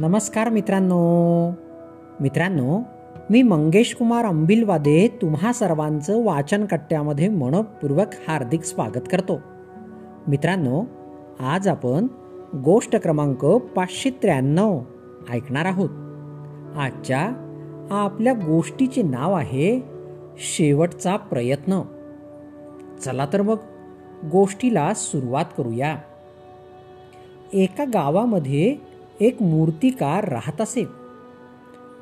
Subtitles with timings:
[0.00, 1.50] नमस्कार मित्रांनो.
[2.20, 2.80] मित्रांनो
[3.30, 9.40] मी मंगेश कुमार अंबिलवादे तुम्हा सर्वांचं वाचन कट्ट्यामध्ये मनपूर्वक हार्दिक स्वागत करतो.
[10.28, 10.82] मित्रांनो
[11.40, 12.06] आज आपण
[12.64, 14.80] गोष्ट क्रमांक पाचशे त्र्याण्णव
[15.30, 15.90] ऐकणार आहोत.
[16.78, 17.20] आजच्या
[17.90, 19.80] आपल्या गोष्टीचे नाव आहे
[20.36, 21.80] शेवटचा प्रयत्न.
[23.00, 23.56] चला तर मग
[24.32, 25.96] गोष्टीला सुरुवात करूया.
[27.52, 28.89] एका गावामध्ये
[29.20, 30.84] एक मूर्तिकार राहत असे.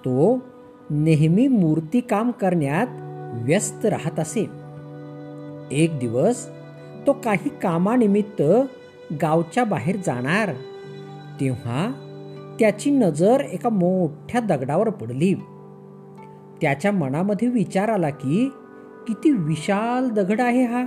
[0.05, 0.39] तो
[0.91, 2.87] नेहमी मूर्तिकाम करण्यात
[3.45, 4.51] व्यस्त राहत असे.
[5.73, 6.49] एक दिवस
[7.07, 8.43] तो काही कामानिमित्त
[9.23, 10.51] गावच्या बाहेर जाणार.
[11.41, 11.91] तेव्हा
[12.61, 15.35] त्याची नजर एका मोठ्या दगडावर पडली.
[16.61, 18.53] त्याच्या मनामध्ये विचार आला की
[19.09, 20.83] किती विशाल दगड आहे हा.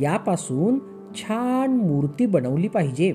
[0.00, 0.78] यापासून
[1.14, 3.14] छान मूर्ती बनवली पाहिजे.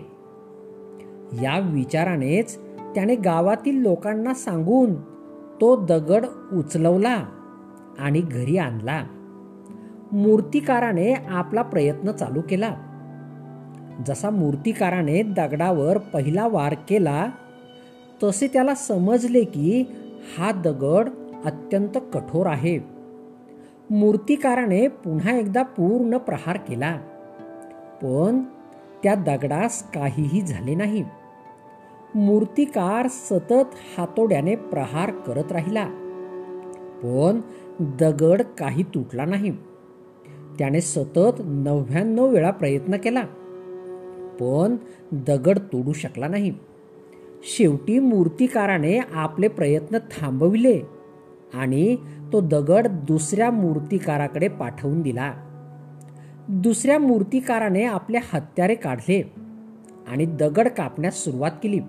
[1.42, 2.58] या विचारानेच
[2.96, 4.94] त्याने गावातील लोकांना सांगून
[5.62, 7.26] तो दगड उचलवला
[8.00, 9.04] आणि घरी आणला.
[10.12, 12.76] मूर्तिकाराने आपला प्रयत्न चालू केला.
[14.06, 17.28] जसा मूर्तिकाराने दगडावर पहिला वार केला
[18.24, 19.84] तसे त्याला समजले की
[20.38, 21.10] हा दगड
[21.46, 22.80] अत्यंत कठोर आहे.
[23.90, 26.96] मूर्तिकाराने पुन्हा एकदा पूर्ण प्रहार केला
[28.02, 28.40] पण
[29.04, 31.04] त्या दगडास काहीही झाले नाही.
[32.16, 35.86] मूर्तिकार सतत हातोड्याने प्रहार करत राहिला.
[37.04, 37.42] पण
[37.80, 39.52] दगड काही तुटला नाही.
[40.60, 43.22] त्याने सतत नव्याण्णव वेळा प्रयत्न केला
[44.40, 44.76] पण
[45.12, 46.54] दगड तोडू शकला नाही.
[47.44, 50.82] शेवटी मूर्तिकाराने आपले प्रयत्न थांबविले
[51.54, 51.96] आणि
[52.34, 55.34] तो दगड दुसऱ्या मूर्तिकाराकडे पाठवून दिला.
[56.50, 59.34] दुसऱ्या मूर्तिकाराने आपले हत्यारे काढले
[60.08, 61.80] आणि दगड कापण्यास सुरुवात केली.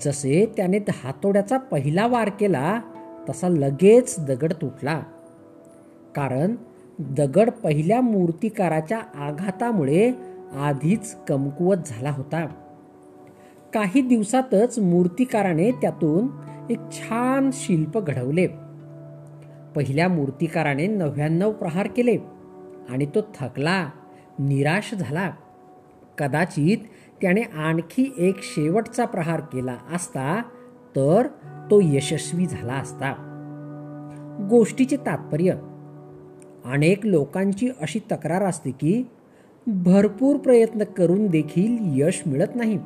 [0.00, 2.80] जसे त्याने हातोड्याचा पहिला वार केला
[3.28, 5.02] तसा लगेच दगड तुटला.
[6.14, 6.54] कारण
[6.98, 10.12] दगड पहिल्या मूर्तिकाराच्या आघातामुळे
[10.54, 12.46] आधीच कमकुवत झाला होता.
[13.74, 16.28] काही दिवसातच मूर्तिकाराने त्यातून
[16.70, 18.46] एक छान शिल्प घडवले.
[19.76, 22.16] पहिल्या मूर्तिकाराने नव्याण्णव प्रहार केले
[22.88, 23.90] आणि तो थकला
[24.38, 25.30] निराश झाला.
[26.18, 26.78] कदाचित
[27.20, 30.42] त्याने आणखी एक शेवटचा प्रहार केला असता
[30.96, 31.26] तर
[31.70, 33.32] तो यशस्वी झाला असता.
[34.50, 35.52] गोष्टीचे तात्पर्य
[36.64, 39.08] अनेक लोकांची अशी तक्रार असते की
[39.66, 42.78] भरपूर प्रयत्न करून देखील यश मिळत नाही.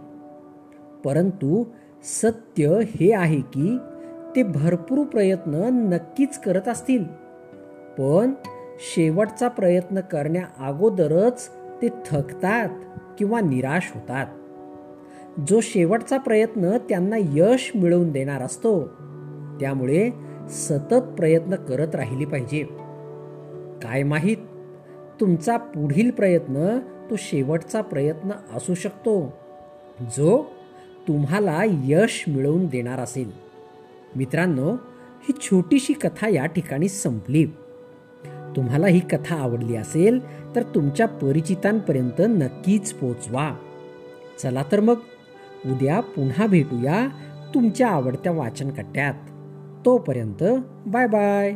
[1.05, 1.65] परंतु
[2.05, 3.79] सत्य हे आहे की
[4.37, 5.55] ते भरपूर प्रयत्न
[5.93, 7.05] नक्कीच करत असतील.
[7.99, 8.33] पण
[8.95, 11.51] शेवटचा प्रयत्न करण्या अगोदरच
[11.83, 12.69] ते थकतात
[13.19, 14.27] किंवा निराश होतात.
[15.49, 18.87] जो शेवटचा प्रयत्न त्यांना यश मिळवून देणार असतो
[19.61, 20.11] त्यामुळे
[20.51, 22.63] सतत प्रयत्न करत राहिली पाहिजे.
[23.83, 24.37] काय माहीत
[25.21, 26.79] तुमचा पुढील प्रयत्न
[27.11, 29.33] तो शेवटचा प्रयत्न असू शकतो
[30.01, 30.45] जो
[31.09, 33.31] तुम्हाला यश मिळवून देणार असेल.
[34.17, 34.73] मित्रांनो
[35.23, 37.47] ही छोटीशी कथा या ठिकाणी संपली.
[38.57, 40.21] तुम्हाला ही कथा आवडली असेल
[40.57, 43.57] तर तुमच्या परिचितांपर्यंत नक्कीच पोचवा.
[44.43, 44.97] चला तर मग
[45.67, 47.09] उद्या पुन्हा भेटूया
[47.55, 49.15] तुमच्या आवडत्या वाचनकट्ट्यात.
[49.87, 50.45] तोपर्यंत
[50.87, 51.55] बाय बाय.